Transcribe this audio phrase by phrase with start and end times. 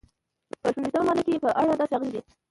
[0.61, 2.21] په شپږویشتمه ماده کې یې په اړه داسې راغلي دي.